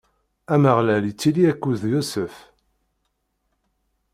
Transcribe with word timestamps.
Ameɣlal 0.53 1.03
ittili 1.11 1.43
akked 1.51 1.81
Yusef. 1.91 2.35